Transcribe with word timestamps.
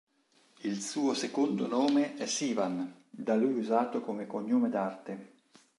Il 0.63 0.81
suo 0.81 1.13
secondo 1.13 1.67
nome 1.67 2.15
è 2.15 2.25
Sivan, 2.25 2.91
da 3.07 3.35
lui 3.35 3.59
usato 3.59 4.01
come 4.01 4.25
cognome 4.25 4.67
d'arte. 4.67 5.33